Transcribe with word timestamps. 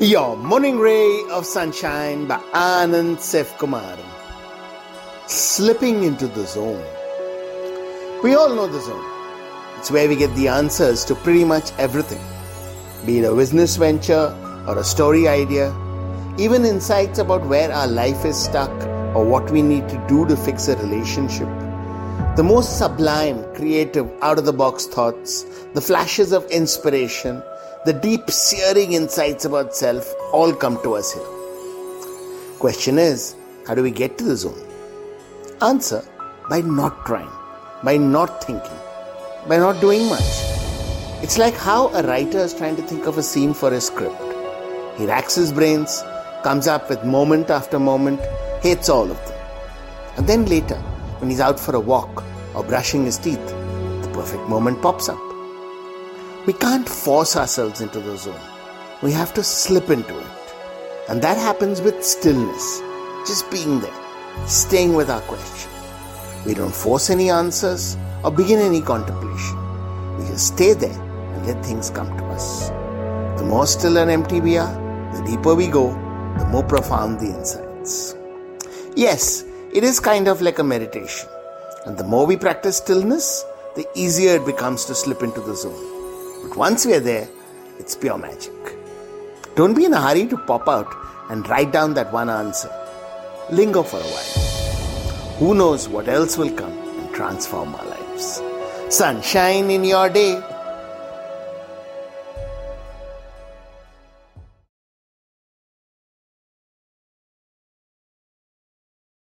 Your 0.00 0.36
morning 0.36 0.80
ray 0.80 1.22
of 1.30 1.46
sunshine 1.46 2.26
by 2.26 2.38
Anand 2.52 3.18
Sefkumar. 3.18 3.96
Slipping 5.28 6.02
into 6.02 6.26
the 6.26 6.44
zone. 6.44 6.84
We 8.24 8.34
all 8.34 8.52
know 8.52 8.66
the 8.66 8.80
zone. 8.80 9.04
It's 9.78 9.92
where 9.92 10.08
we 10.08 10.16
get 10.16 10.34
the 10.34 10.48
answers 10.48 11.04
to 11.04 11.14
pretty 11.14 11.44
much 11.44 11.70
everything. 11.78 12.20
Be 13.06 13.20
it 13.20 13.24
a 13.24 13.36
business 13.36 13.76
venture 13.76 14.34
or 14.66 14.76
a 14.76 14.82
story 14.82 15.28
idea, 15.28 15.72
even 16.38 16.64
insights 16.64 17.20
about 17.20 17.46
where 17.46 17.72
our 17.72 17.86
life 17.86 18.24
is 18.24 18.36
stuck 18.36 18.72
or 19.14 19.24
what 19.24 19.48
we 19.52 19.62
need 19.62 19.88
to 19.90 20.06
do 20.08 20.26
to 20.26 20.36
fix 20.36 20.66
a 20.66 20.76
relationship. 20.78 21.48
The 22.34 22.42
most 22.42 22.78
sublime, 22.78 23.44
creative, 23.54 24.10
out 24.22 24.40
of 24.40 24.44
the 24.44 24.52
box 24.52 24.86
thoughts, 24.86 25.44
the 25.72 25.80
flashes 25.80 26.32
of 26.32 26.44
inspiration, 26.46 27.44
the 27.84 27.92
deep, 27.92 28.30
searing 28.30 28.94
insights 28.94 29.44
about 29.44 29.74
self 29.76 30.10
all 30.32 30.54
come 30.54 30.82
to 30.82 30.94
us 30.94 31.12
here. 31.12 32.58
Question 32.58 32.98
is, 32.98 33.36
how 33.66 33.74
do 33.74 33.82
we 33.82 33.90
get 33.90 34.16
to 34.16 34.24
the 34.24 34.36
zone? 34.36 34.58
Answer 35.60 36.02
by 36.48 36.62
not 36.62 37.04
trying, 37.04 37.30
by 37.82 37.98
not 37.98 38.42
thinking, 38.42 38.78
by 39.46 39.58
not 39.58 39.82
doing 39.82 40.08
much. 40.08 40.22
It's 41.22 41.36
like 41.36 41.54
how 41.54 41.88
a 41.88 42.02
writer 42.02 42.38
is 42.38 42.54
trying 42.54 42.76
to 42.76 42.82
think 42.82 43.06
of 43.06 43.18
a 43.18 43.22
scene 43.22 43.52
for 43.52 43.70
his 43.70 43.86
script. 43.86 44.16
He 44.96 45.04
racks 45.04 45.34
his 45.34 45.52
brains, 45.52 46.02
comes 46.42 46.66
up 46.66 46.88
with 46.88 47.04
moment 47.04 47.50
after 47.50 47.78
moment, 47.78 48.20
hates 48.62 48.88
all 48.88 49.10
of 49.10 49.26
them. 49.26 49.38
And 50.16 50.26
then 50.26 50.46
later, 50.46 50.76
when 51.18 51.28
he's 51.28 51.40
out 51.40 51.60
for 51.60 51.76
a 51.76 51.80
walk 51.80 52.24
or 52.54 52.64
brushing 52.64 53.04
his 53.04 53.18
teeth, 53.18 53.46
the 53.46 54.10
perfect 54.14 54.48
moment 54.48 54.80
pops 54.80 55.10
up. 55.10 55.33
We 56.46 56.52
can't 56.52 56.86
force 56.86 57.36
ourselves 57.36 57.80
into 57.80 58.00
the 58.00 58.18
zone. 58.18 58.38
We 59.02 59.12
have 59.12 59.32
to 59.32 59.42
slip 59.42 59.88
into 59.88 60.18
it. 60.18 60.54
And 61.08 61.22
that 61.22 61.38
happens 61.38 61.80
with 61.80 62.04
stillness, 62.04 62.82
just 63.26 63.50
being 63.50 63.80
there, 63.80 64.46
staying 64.46 64.92
with 64.92 65.08
our 65.08 65.22
question. 65.22 65.70
We 66.44 66.52
don't 66.52 66.74
force 66.74 67.08
any 67.08 67.30
answers 67.30 67.96
or 68.22 68.30
begin 68.30 68.58
any 68.58 68.82
contemplation. 68.82 69.56
We 70.18 70.26
just 70.26 70.48
stay 70.48 70.74
there 70.74 71.00
and 71.00 71.46
let 71.46 71.64
things 71.64 71.88
come 71.88 72.14
to 72.18 72.24
us. 72.26 72.68
The 73.38 73.46
more 73.46 73.66
still 73.66 73.96
and 73.96 74.10
empty 74.10 74.42
we 74.42 74.58
are, 74.58 74.74
the 75.16 75.24
deeper 75.24 75.54
we 75.54 75.68
go, 75.68 75.92
the 76.38 76.46
more 76.50 76.62
profound 76.62 77.20
the 77.20 77.28
insights. 77.28 78.16
Yes, 78.94 79.44
it 79.72 79.82
is 79.82 79.98
kind 79.98 80.28
of 80.28 80.42
like 80.42 80.58
a 80.58 80.64
meditation. 80.64 81.26
And 81.86 81.96
the 81.96 82.04
more 82.04 82.26
we 82.26 82.36
practice 82.36 82.76
stillness, 82.76 83.46
the 83.76 83.88
easier 83.94 84.36
it 84.36 84.44
becomes 84.44 84.84
to 84.84 84.94
slip 84.94 85.22
into 85.22 85.40
the 85.40 85.54
zone. 85.54 85.93
But 86.44 86.58
once 86.58 86.84
we 86.84 86.92
are 86.92 87.00
there, 87.00 87.26
it's 87.78 87.96
pure 87.96 88.18
magic. 88.18 88.52
Don't 89.56 89.72
be 89.74 89.86
in 89.86 89.94
a 89.94 90.00
hurry 90.00 90.26
to 90.26 90.36
pop 90.36 90.68
out 90.68 90.94
and 91.30 91.48
write 91.48 91.72
down 91.72 91.94
that 91.94 92.12
one 92.12 92.28
answer. 92.28 92.70
Linger 93.50 93.82
for 93.82 93.96
a 93.96 94.02
while. 94.02 95.38
Who 95.38 95.54
knows 95.54 95.88
what 95.88 96.06
else 96.06 96.36
will 96.36 96.54
come 96.54 96.72
and 96.98 97.14
transform 97.14 97.74
our 97.74 97.86
lives? 97.86 98.42
Sunshine 98.90 99.70
in 99.70 99.84
your 99.84 100.10
day 100.10 100.34